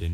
[0.00, 0.08] Allt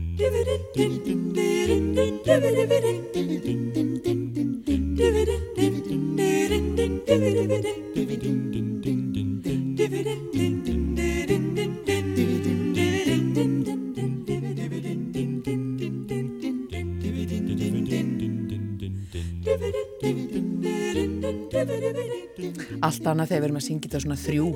[23.07, 24.47] annað þegar við erum að syngja þetta svona þrjú.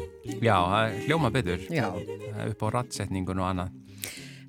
[0.43, 0.59] Já,
[1.07, 1.62] hljóma betur.
[1.71, 1.87] Já.
[2.51, 3.79] Upp á rattsetningun og annað.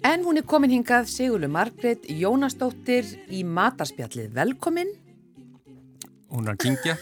[0.03, 4.31] En hún er komin hingað Sigurlu Margreit Jónasdóttir í matarspjallið.
[4.33, 4.89] Velkomin.
[6.31, 6.95] Hún er að kingja.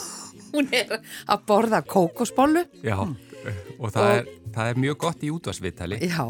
[0.52, 0.98] Hún er
[1.32, 2.66] að borða kókosbollu.
[2.84, 5.96] Já, og það, Og- Er, það er mjög gott í útvarsviðtali.
[6.04, 6.26] Já,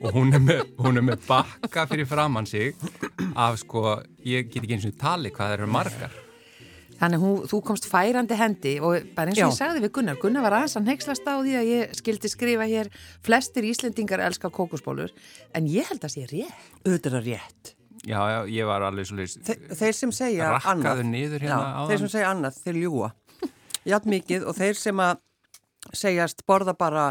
[0.00, 2.72] og hún er, með, hún er með bakka fyrir framann sig
[3.36, 6.14] af sko, ég get ekki eins og tali hvað það eru margar.
[7.00, 9.48] Þannig að þú komst færandi hendi og bara eins og Já.
[9.48, 12.66] ég sagði við Gunnar, Gunnar var aðeins að neykslast á því að ég skildi skrifa
[12.68, 12.90] hér
[13.24, 15.10] flestir Íslendingar elska kókosbólur
[15.54, 16.66] en ég held að sé rétt.
[16.84, 17.74] auðvitað er rétt.
[18.04, 21.72] Já, já, ég var alveg svolítið Þe þeir sem segja rakkaðu annað, niður hérna já,
[21.76, 21.88] áðan.
[21.90, 23.10] þeir sem segja annað, þeir ljúa.
[23.84, 25.18] Jafn mikið og þeir sem að
[25.96, 27.04] segjast borða bara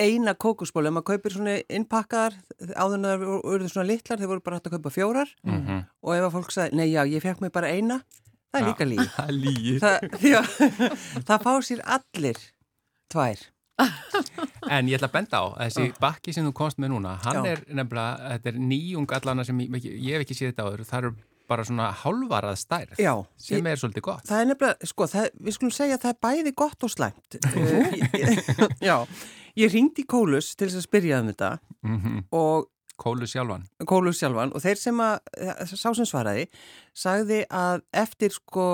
[0.00, 2.34] eina kókusból, ef maður kaupir svona innpakkaðar,
[2.80, 5.82] áður en það voru svona litlar, þeir voru bara hægt að kaupa fjórar Mhm.
[6.02, 8.00] og ef að fólk sagði, nei já, ég fekk mig bara eina,
[8.52, 9.08] það er líka líf.
[9.16, 9.74] Það er lígi.
[9.82, 9.98] Það,
[11.28, 12.44] það fá sér allir
[13.12, 13.48] tvær.
[14.70, 17.40] En ég ætla að benda á að þessi bakki sem þú komst með núna, hann
[17.40, 17.54] Já.
[17.54, 21.00] er nefnilega, þetta er nýjung allana sem ég, ég hef ekki séð þetta áður, það
[21.00, 21.12] eru
[21.50, 24.26] bara svona hálfarað stærð Já, sem er svolítið gott.
[24.28, 27.38] Það er nefnilega, sko, það, við skulum segja að það er bæði gott og slæmt.
[28.88, 28.96] Já,
[29.60, 32.68] ég ringdi í Kólus til þess að spyrja um þetta Mm og
[33.02, 33.64] Kólu sjálfan.
[33.88, 35.18] Kólus sjálfan og þeir sem að,
[35.72, 36.44] sá sem svaraði,
[36.94, 38.66] sagði að eftir sko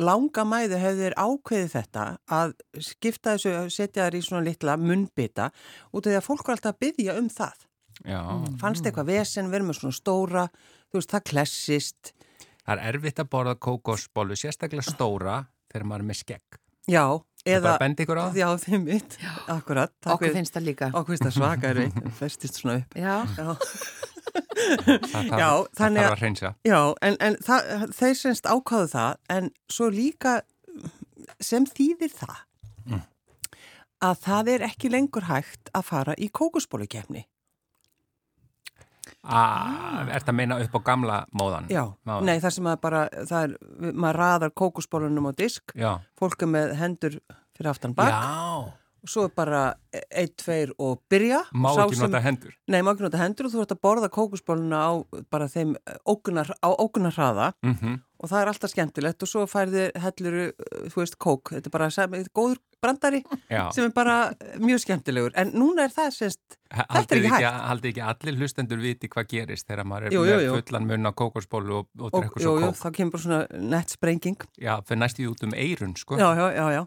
[0.00, 2.54] langa mæðu hefði þeir ákveðið þetta að
[2.86, 5.50] skipta þessu, setja þær í svona litla munnbita
[5.90, 7.66] út af því að fólk var alltaf að byggja um það.
[8.06, 8.20] Já,
[8.62, 10.46] Fannst eitthvað vesen, verið með svona stóra,
[10.88, 12.12] þú veist, það klessist.
[12.64, 15.34] það er erfitt að borða kókosbólu, sérstaklega stóra
[15.72, 16.60] þegar maður er með skegg.
[16.88, 17.04] Já,
[17.48, 17.76] eða...
[17.80, 18.24] benda ykkur á.
[18.36, 19.16] Já, þeim mitt,
[19.48, 19.92] akkurat.
[20.06, 20.90] Okkur finnst það líka.
[20.92, 22.96] Okkur finnst það svaka erfið, festist svona upp.
[22.98, 23.16] Já,
[24.30, 26.50] Já, Það þarf, að- að hreinsa.
[26.68, 30.36] Já en, en það, þeir semst ákváðu það, en svo líka
[31.42, 32.38] sem þýðir það
[32.90, 33.02] Mm.
[34.02, 37.26] að það er ekki lengur hægt að fara í kókusbólukefni.
[39.22, 41.68] Ah, er það að meina upp á gamla móðan?
[41.68, 43.56] Já, Má- nei það sem að bara, það er,
[43.92, 45.98] maður raðar kókusbólunum á disk, Já.
[46.18, 47.18] fólk er með hendur
[47.56, 48.72] fyrir aftan bak, Já.
[49.02, 51.42] og svo er bara einn, tveir og byrja.
[51.52, 52.52] Má ekki sem- nota hendur.
[52.68, 54.92] Nei, má ekki nota hendur og þú ert að borða kókusbóluna á
[55.30, 55.76] bara þeim
[56.08, 60.50] ógunar, á ógunar hraða Mm og það er alltaf skemmtilegt og svo færði helluru,
[60.92, 61.88] þú veist, kók þetta er bara
[62.20, 63.20] er góður brandari
[63.50, 63.68] Já.
[63.74, 64.16] sem er bara
[64.60, 68.38] mjög skemmtilegur en núna er það semst, þetta er ekki ekki, hægt haldið ekki allir
[68.40, 70.54] hlustendur viti hvað gerist þegar maður er Jú, jú, jú.
[70.60, 72.78] fullan mun á kókosbólu og, og drekkur svo kók.
[72.80, 76.20] þá kemur bara svona nett sprenging Já, fyrir næstu út um eirun, sko.
[76.20, 76.80] já, já,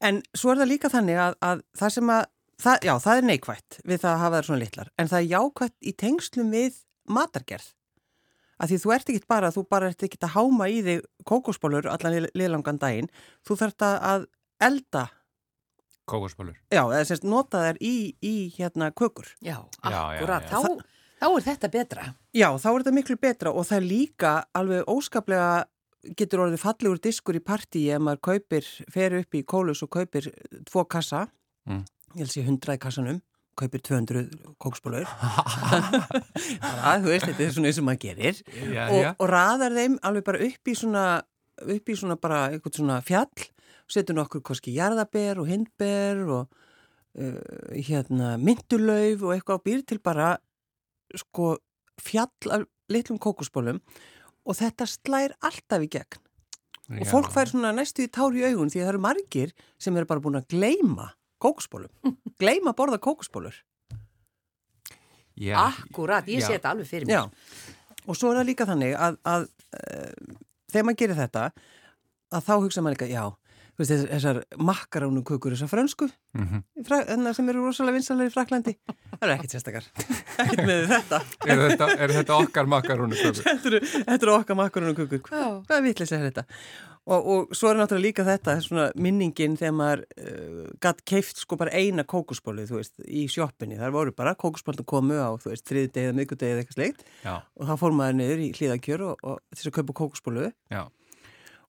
[0.00, 2.24] en svo er það líka þannig að, að það sem að
[2.64, 5.30] það, já, það er neikvætt við það að hafa þær svona litlar en það er
[5.34, 7.72] jákvætt í tengslum við matargerð
[8.60, 11.88] að því þú ert ekkit bara, þú bara ert ekkit að háma í þig kókosbólur
[11.90, 13.08] allan liðlangan daginn
[13.46, 14.26] þú þarft að- að
[14.60, 15.08] elda
[16.04, 16.56] Kókosbólur.
[16.68, 19.24] Já, eða semst nota þær í, í hérna kökur.
[19.40, 20.42] já, Já, já, akkurat.
[20.42, 20.58] já.
[20.60, 20.84] Þá,
[21.20, 22.02] þá er þetta betra.
[22.36, 25.64] Já, þá er þetta miklu betra og það er líka alveg óskaplega
[26.18, 30.28] getur orðið fallegur diskur í partíi ef maður kaupir, fer upp í kólus og kaupir
[30.68, 31.28] tvo kassa,
[31.66, 31.86] Mm.
[32.14, 33.22] ég held sé 100 í kassanum,
[33.58, 34.24] kaupir 200
[34.62, 35.06] kóksbólur.
[36.64, 38.42] það, þú veist, þetta er svona eins og maður gerir.
[38.72, 39.10] Já, og, já.
[39.14, 41.04] og raðar þeim alveg bara upp í svona,
[41.64, 43.48] upp í svona bara eitthvað svona fjall,
[43.90, 46.42] setur nokkur koski jarðaber og hindber og
[47.20, 47.38] uh,
[47.76, 50.34] hérna myndulauf og eitthvað og býr til bara
[51.14, 51.54] sko
[52.02, 53.80] fjall af litlum kókusbólum
[54.44, 56.20] og þetta slær alltaf í gegn
[56.84, 57.08] og Já.
[57.08, 60.08] fólk fær svona næstu í tár í augun því að það eru margir sem eru
[60.08, 61.12] bara búin að gleyma
[61.44, 63.60] kókusbólum, gleyma að borða kókusbólur
[65.34, 67.24] Já, Akkurat, ég sé þetta alveg fyrir mér.
[67.24, 67.72] Já,
[68.06, 70.36] og svo er það líka þannig að, að uh,
[70.70, 71.46] þegar maður gerir þetta
[72.34, 73.24] að þá hugsa maður líka, já
[73.74, 74.38] þú veist, þess- þessar
[74.68, 76.06] makkarónu kukur þessar frönsku
[76.38, 76.62] Mhm.
[76.86, 79.88] fra, enna, sem eru rosalega vinsalega í Fraklandi það eru ekkit sérstakar.
[80.44, 81.20] Ekkit með þetta.
[81.50, 83.42] Er þetta, er þetta okkar makarúnu kökur?
[83.42, 85.26] þetta eru, þetta eru okkar makkarónu kukur Já.
[85.32, 86.46] hvað, hvað vitlega er þetta
[87.04, 91.58] og, og svo er náttúrulega líka þetta svona minningin þegar maður uh, gatt keift sko
[91.60, 95.92] bara eina kókusbólu veist, í sjoppinni, þar voru bara kókusbólna komu á, þú veist, þriði
[95.94, 99.60] degið, miðgudegið eitthvað sleikt Já, og þá fór maður niður í hlýðakjör og, og til
[99.60, 100.52] þess að kaupa kókusbólu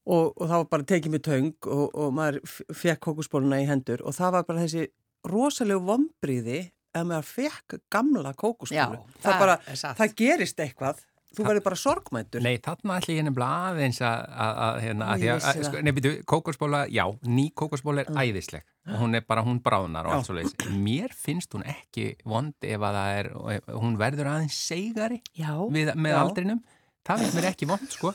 [0.05, 2.39] og, og það var bara tekið með töng og, og maður
[2.77, 4.03] fekk kókusbóluna í hendur.
[4.05, 4.87] Og það var bara þessi
[5.25, 6.61] rosalegu vombriði
[6.95, 9.01] ef maður fekk gamla kókosbólu.
[9.01, 9.57] Já, það, það bara,
[9.99, 11.01] það gerist eitthvað,
[11.35, 12.43] þú verður bara sorgmæntur.
[12.45, 16.15] Nei, þarna ætla ég nefnilega aðeins að, að, að hérna, að því að, sko, nefnir,
[16.31, 20.35] kókosbóla, já, ný kókosbóla er æðisleg og hún er bara, hún bráðnar og allt svo
[20.37, 20.55] leiðis.
[20.77, 25.53] Mér finnst hún ekki vond ef að það er, ef hún verður aðeins segari Já,
[25.73, 26.19] við, með Já.
[26.21, 26.61] aldrinum.
[27.05, 28.13] Það finnst mér ekki vond, sko.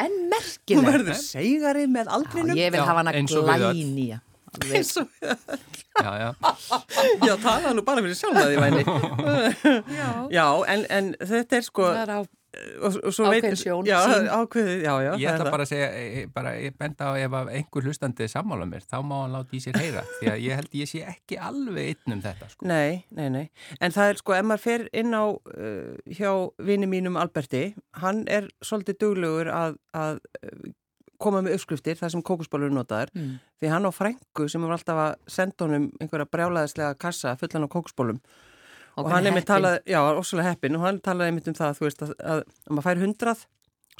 [0.00, 0.88] en Hún merkileg.
[0.90, 2.56] verður segari með Já, aldrinum.
[2.58, 4.30] ég vil Já, hafa hana eins og við öll.
[6.00, 6.34] Já, já.
[7.28, 8.82] já, tala nú bara fyrir sjálf að því væni.
[10.00, 11.86] Já, Já, en, en þetta er sko...
[11.90, 12.20] það er á
[12.80, 13.98] og, og svo Ákveðin veit- sjón, já,
[14.36, 17.86] ákveðið, já, já Ég ætla bara að segja, eh, bara, ég benda á ef einhver
[17.88, 20.02] hlustandi sammála mér, þá má hann láta í sér heyra.
[20.20, 22.66] Því að ég held ég sé ekki alveg einn um þetta, sko.
[22.70, 23.46] Nei, nei, nei,
[23.80, 27.64] en það er sko, ef maður fer inn á uh, hjá vini mínum Alberti,
[28.02, 30.20] hann er svolítið duglegur að, að
[31.20, 33.34] koma með uppskriftir, það sem kókusbólur notaðar, Mm.
[33.60, 37.72] því hann á frængu sem er alltaf að senda honum einhverja brjálaðislega kassa fullan á
[37.74, 38.20] kókusbólum
[38.96, 41.88] og, hann er með talað, já, ósvölega heppin og hann talaði einmitt um það, þú
[41.88, 43.46] veist, að, að, að maður fær hundrað,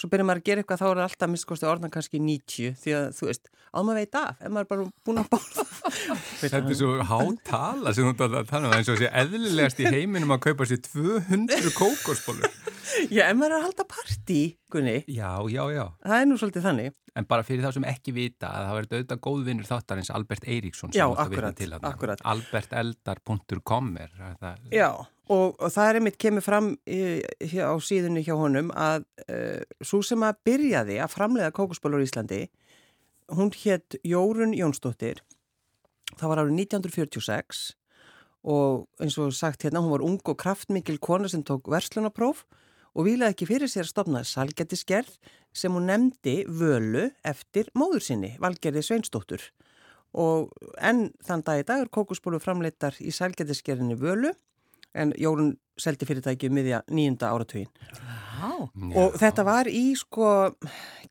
[0.01, 3.07] svo byrjar maður að gera eitthvað þá er alltaf minnskosti orðan kannski 90 því að,
[3.19, 5.67] þú veist, að maður veit af ef maður er bara búin að bála
[6.41, 9.93] Þetta er svo hátala sem þú talaði að tala um eins og sé eðlilegast í
[9.93, 12.60] heiminum að kaupa sér 200 kókosbólur.
[13.17, 14.41] Já, ef maður er að halda partí,
[14.73, 15.85] Gunni, Já, já, já.
[16.07, 18.97] það er nú svolítið þannig En bara fyrir þá sem ekki vita að það verður
[19.01, 21.91] auðvitað góðvinnur þáttarins Albert Eiríksson Já, sem þú ert að vitna akkurat, til þarna.
[21.91, 22.21] akkurat.
[22.33, 24.61] alberteldar.com er það.
[24.75, 24.87] Já,
[25.31, 27.01] og, og það er einmitt kemur fram í,
[27.51, 32.07] hjá, á síðunni hjá honum að uh, svo sem að byrjaði að framlega kókusbólur í
[32.07, 32.41] Íslandi,
[33.35, 35.25] hún hétt Jórun Jónsdóttir,
[36.15, 37.67] það var árið 1946
[38.51, 42.47] og eins og sagt hérna, hún var ung og kraftmikil kona sem tók verslunapróf
[42.95, 45.17] og vilaði ekki fyrir sér að stopna salgættiskerð
[45.57, 49.43] sem hún nefndi völu eftir móður sinni, Valgerði Sveinsdóttur.
[50.19, 50.51] Og
[50.83, 54.33] enn þann dag í dag er kókusbólu framleitar í salgættiskerðinni völu
[54.95, 57.71] en Jórun seldi fyrirtæki um miðja nýjunda áratugin.
[58.41, 58.51] Já,
[58.99, 60.51] Og þetta var í sko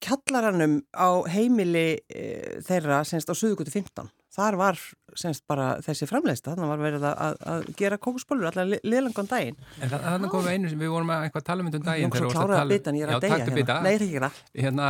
[0.03, 2.23] kjallaranum á heimili e,
[2.65, 4.09] þeirra semst á Suðugutu 15.
[4.29, 4.77] Þar var
[5.17, 9.55] semst bara þessi framleista, þannig var verið að, að gera kókusbólur allar liðlangan daginn.
[9.81, 11.87] En það, þannig komum við einu sem við vorum að eitthvað tala um þetta um
[11.87, 12.11] daginn.
[12.13, 13.77] Kláraði tala- bitan, ég er að Já, deyja hérna.
[13.81, 14.41] Nei, er það.
[14.61, 14.89] Hérna,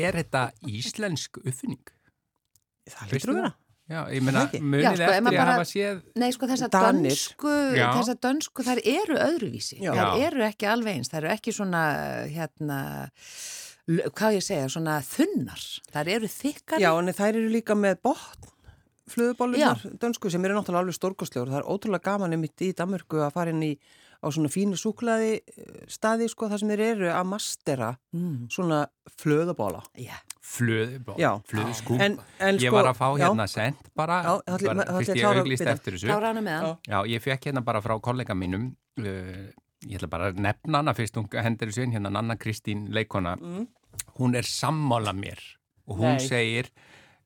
[0.00, 1.92] er þetta íslensk uppfinning?
[2.90, 3.50] Það lítur að vera.
[3.90, 6.70] Já, ég meina, munið sko, ef eftir maður ég bara- hafa séð nei sko þessar
[6.70, 7.10] Danir.
[7.10, 9.80] dönsku, dönsku, þær eru öðruvísi.
[9.82, 9.90] Já.
[9.98, 11.82] Þær eru ekki alveg eins, þær eru ekki svona,
[12.30, 12.78] hérna,
[13.90, 15.64] hvað ég segja, svona þunnar.
[15.90, 16.78] Þær eru þykkar.
[16.80, 18.48] Já, en þær eru líka með botn
[19.10, 21.50] flöðubólunar dönsku sem eru náttúrulega alveg stórkostlegur.
[21.52, 23.72] Það er ótrúlega gaman einmitt í Danmörku að fara inn í
[24.20, 28.48] á svona fínu súklaði eh, staði sko þar sem þeir eru að mastera Mm.
[28.52, 28.86] svona
[29.16, 29.82] flöðubóla.
[29.96, 30.16] Já.
[30.50, 31.30] flöðu, Já.
[31.46, 32.00] flöðuskúp.
[32.02, 35.10] En, en Ég sko, var að fá já, hérna sent bara, Já, ætli- bara fyrst
[35.10, 35.68] að ég bitann.
[35.78, 36.06] eftir þessu.
[36.10, 36.66] Klára hana með hann.
[36.66, 36.90] Já.
[36.90, 38.64] Já, ég fekk hérna bara frá kollega mínum,
[38.98, 39.04] uh,
[39.86, 43.36] ég ætla bara að nefna hana fyrst hún hendur þessu inn hérna, Anna Kristín leikona,
[43.38, 43.68] Mm.
[44.18, 45.38] hún er sammála mér
[45.86, 46.26] og hún Nei.
[46.26, 46.66] segir,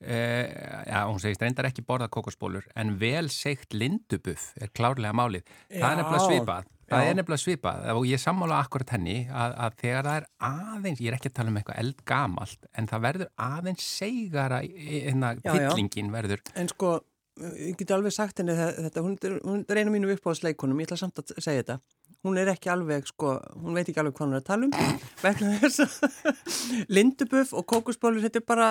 [0.05, 5.45] já, hún segist reyndar ekki borða kokosbólur, en vel segt lindubuff er klárlega málið.
[5.71, 5.99] Það er Já.
[6.03, 6.71] nefnilega svipað.
[6.85, 7.09] Það Já.
[7.11, 11.09] er nefnilega svipað og ég sammála akkurat henni að, að þegar það er aðeins, ég
[11.09, 15.69] er ekki að tala um eitthvað eldgamalt, en það verður aðeins segara, hérna, Já, já.
[15.71, 16.45] fyllingin verður.
[16.61, 16.93] En sko,
[17.41, 19.17] ég get alveg sagt henni þe- þetta, hún
[19.49, 21.81] hún er einu mínum uppáðsleikunum, ég ætla samt að segja þetta.
[22.25, 25.01] Hún er ekki alveg, sko, hún veit ekki alveg hvað hún er að tala um.
[25.21, 26.45] Vegna þess að
[26.97, 28.69] lindubuff og kókusbólur, þetta er bara,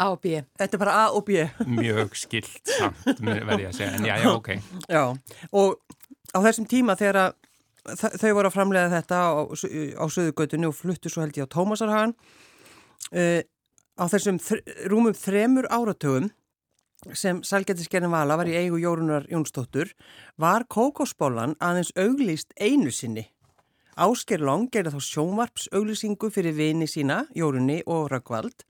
[0.00, 0.40] A og B.
[0.58, 1.44] þetta er bara A og B.
[1.80, 4.50] Mjög skilt samt, verði ég að segja, en já, já, ok.
[4.96, 5.02] Já,
[5.52, 5.80] og
[6.32, 7.34] á þessum tíma þegar
[7.82, 12.14] þau voru að framlega þetta á, á Suðugötunni og fluttu svo held ég á Tómasarhagan
[12.14, 13.42] uh,
[13.98, 16.30] á þessum þr rúmum þremur áratögum
[17.18, 19.90] sem Salgetiskernin Vala var í eigu Jórunar Jónsdóttur
[20.38, 23.26] var kókosbólan aðeins auglýst einu sinni.
[24.00, 28.64] Ásker Long gerði þá sjónvarps auglýsingu fyrir vini sína, Jórunni og Röggvald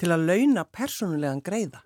[0.00, 1.82] til að launa persónulegan greiða.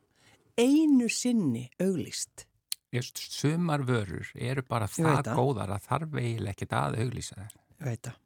[0.57, 2.47] Einu sinni auglýst.
[2.95, 7.57] Just, sumar vörur eru bara það góðar að þarf eiginlega ekkert að auglýsa þær.
[7.77, 8.21] Ég veit það.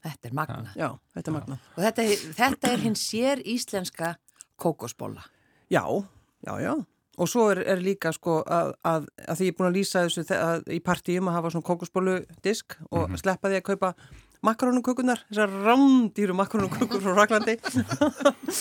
[0.00, 0.72] Þetta er magna.
[0.74, 1.58] Já, þetta er magna.
[1.76, 2.06] Og þetta,
[2.40, 4.14] þetta er hinn sér íslenska
[4.60, 5.22] kókosbóla.
[5.70, 5.84] Já,
[6.42, 6.74] já, já.
[7.18, 10.04] Og svo er, er líka sko að, að, að því ég er búin að lýsa
[10.06, 12.14] þessu þe- að, í partíum að hafa svona kókosbólu
[12.46, 13.90] disk og sleppa því að kaupa
[14.46, 17.58] makarónukökunar, þessar rándýru makarónukökur frá Raklandi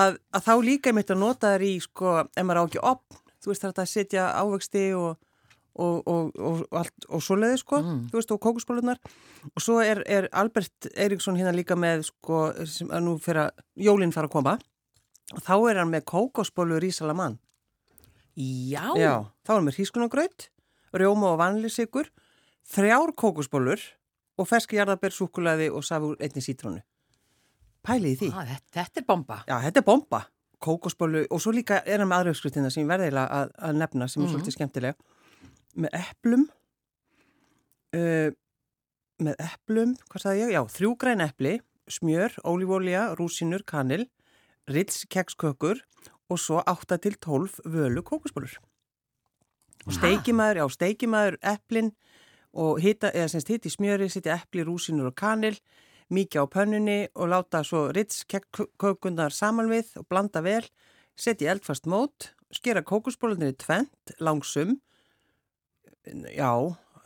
[0.00, 2.82] að, að þá líka ég mitt að nota þær í sko, ef maður á ekki
[2.92, 5.10] opn, þú veist þetta að setja ávexti og
[5.80, 7.78] og, og, og, allt, og svoleiði sko,
[8.10, 8.98] þú veist, og kókusbólunar
[9.54, 13.62] og svo er, er Albert Eiríksson hérna líka með sko, sem að nú fyrir að
[13.86, 14.56] jólinn fara að koma
[15.38, 17.38] þá er hann með kókosbólu rísalamann
[18.40, 18.94] Já.
[18.96, 20.48] Já, þá er hann með hrískunagraut
[20.96, 22.08] rjóma og vanlisikur,
[22.66, 23.82] þrjár kókusbólur
[24.40, 26.80] og ferski jarðabær, súkulaði og safur einni sítrónu.
[27.86, 28.28] Pælið í því.
[28.34, 29.36] Ah, þetta, þetta er bomba.
[29.46, 30.20] Já, þetta er bomba.
[30.60, 33.78] Kókusbólu og svo líka er hann með aðra uppskritina sem ég verði eiginlega að, að
[33.82, 34.34] nefna sem er Mhm.
[34.34, 34.94] svolítið skemmtilega.
[35.76, 36.46] Með eplum,
[37.94, 38.30] uh,
[39.20, 40.54] með eplum, hvað sagði ég?
[40.56, 41.54] Já, þrjú græn epli,
[41.90, 44.06] smjör, ólífólja, rúsinur, kanil,
[44.70, 45.82] ritz kekskökur
[46.30, 48.58] og svo 8 til 12 völu kókusbólur.
[49.86, 51.92] Og steikimæður, já, steikimæður eplin
[52.52, 55.56] og hita, eða semst hitt í smjöri, setja epli, rúsinur og kanil,
[56.10, 60.64] mikið á pönnunni og láta svo ritz kekskökunar saman við og blanda vel,
[61.16, 64.78] setja eldfast mót, skera kókusbólunir í tvent, langsum,
[66.34, 66.52] já,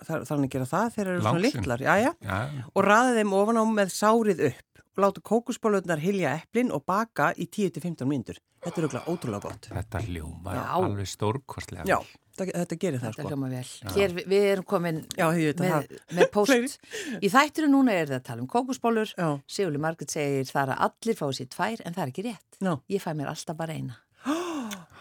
[0.08, 2.38] þarf hann að gera það þegar þeir eru svona litlar, já, já, Já,
[2.75, 7.32] og raða þeim ofan á með sárið upp og láta kókusbólurnar hilja eplin og baka
[7.34, 8.37] í 10-15 mínútur.
[8.64, 9.66] Þetta er auðvitað ótrúlega gott.
[9.75, 10.62] þetta hljómar Já.
[10.78, 11.84] alveg stórkostlega.
[11.90, 11.99] Já,
[12.38, 13.32] þetta, gerir það Þetta sko.
[13.32, 13.64] hljóma vel.
[13.96, 15.90] Hér, við, erum komin með, það.
[16.14, 16.78] með post.
[17.18, 19.12] Í þættinu núna er það að tala um kókusbólur.
[19.50, 22.61] Sigurli Margrit segir þar að allir fá sér tvær en það er ekki rétt.
[22.62, 22.73] já.
[22.94, 23.99] Ég fæ mér alltaf bara eina.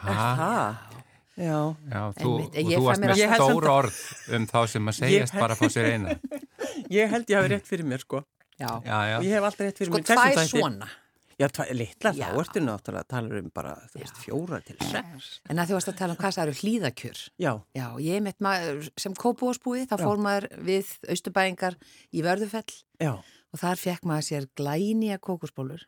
[0.03, 0.92] Það?
[1.33, 1.59] Já.
[1.89, 4.01] Já, þú, Einmitt, og ég þú varst mér með stór orð
[4.37, 6.17] um þá sem að segjast bara að fá sér eina.
[6.93, 8.19] Ég held ég hafi rétt fyrir mér sko.
[8.59, 8.69] Já.
[8.85, 10.05] Já, ég hef alltaf rétt fyrir Sko mér.
[10.05, 10.51] þessum tvær þætti.
[10.53, 10.89] svona.
[11.33, 12.27] Já, Já.
[12.29, 15.29] þá ertu náttúrulega að tala um bara, þú veist, fjóra til sex.
[15.49, 17.21] En að þú varst að tala um hvað það eru hlýðakjör.
[17.41, 21.79] Já, Já, ég mitt maður sem kópúasbúi, þá fór maður við austubæingar
[22.13, 25.87] í Vörðufell já, og þar fekk maður sér glænýja kókusbólur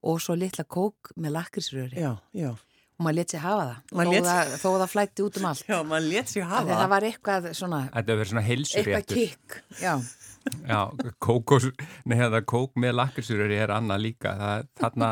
[0.00, 2.54] og svo litla kók með lakrisröri já, já.
[3.00, 5.46] Og maður let sér hafa það, Maður þó, lét- það þó það flætti út um
[5.50, 5.62] allt.
[5.70, 6.66] Já, maður let sér Af hafa.
[6.68, 9.16] því Það var eitthvað svona, Þetta verður svona eitthvað heilsuréttur.
[9.16, 9.94] kikk, já.
[10.68, 10.80] Já,
[11.20, 11.66] kókos,
[12.08, 14.34] neða kók með lakrisurur er annað líka.
[14.40, 15.10] Það, þarna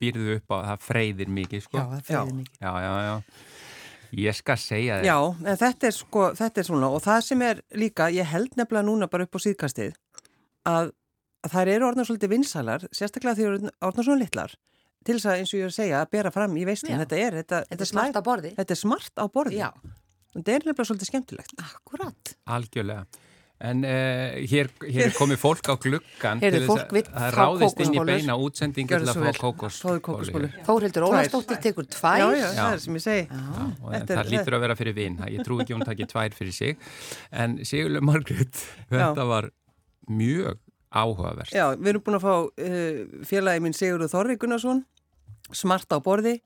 [0.00, 1.78] býrðu upp á, það freyðir mikið, sko.
[1.80, 2.60] Já, það fæði mikið.
[2.60, 2.92] já, já.
[3.08, 3.16] já.
[4.14, 5.06] Ég skal segja þér.
[5.08, 5.16] Já,
[5.50, 8.86] en þetta er sko, þetta er svona og það sem er líka, ég held nefnilega
[8.86, 9.96] núna bara upp á síðkastið
[10.70, 10.92] að,
[11.44, 14.54] að þær eru orðnar svolítið vinsælar, sérstaklega því eru orðnar svona litlar
[15.04, 17.02] til þess að eins og ég er að segja að bera fram í veislun, Já.
[17.04, 18.54] þetta er þetta, Þetta er smart á borði.
[18.56, 19.68] þetta er smart á borði Já,
[20.34, 22.34] þetta er nefnilega svolítið skemmtilegt akkurat.
[22.46, 23.04] Algjörlega.
[23.64, 27.36] En uh, hér, hér er komið fólk á gluggan til þess fólk vill að það
[27.36, 28.10] fá ráðist inn í kókosbollur.
[28.10, 29.38] beina útsendingu Gjörðu til að svo fá vel.
[29.44, 29.76] kókos.
[29.84, 30.48] Fáðu kókosbollu.
[30.66, 31.14] Þórhildur Tvær.
[31.14, 32.18] Ólafsdóttir tekur tvær.
[32.18, 32.58] Já, já, Já.
[32.58, 33.38] það er sem ég segi Já,
[33.94, 35.16] Þetta er- það lítur að vera fyrir vinn.
[35.30, 36.76] Ég trú ekki hún takki tvær fyrir sig.
[37.30, 39.48] En Sigurlega Margrét, þetta var
[40.10, 40.58] mjög
[40.94, 41.54] áhugavert.
[41.54, 44.84] Já, við erum búin að fá uh, félagi minn Sigurður Þorri Gunnarsson
[45.52, 46.38] smart á borði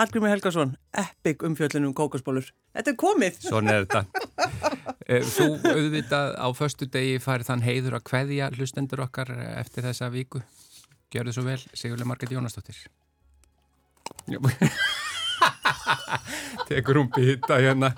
[0.00, 2.46] Hallgrimur Helgason, epic umfjöllunum kókosbólur.
[2.72, 4.04] Þetta er komið Svona er þetta.
[5.10, 10.06] Eh, Þú auðvitað á föstu degi farið þann heiður að kveðja hlustendur okkar eftir þessa
[10.14, 10.40] viku.
[11.12, 12.78] Gjörðu svo vel, Sigurlega Margrét Jónasdóttir.
[14.30, 14.38] Já.
[16.70, 17.90] Tekur hún bytta hérna.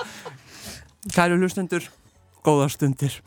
[1.13, 1.87] Kæru hlustendur,
[2.43, 3.21] góðar stundir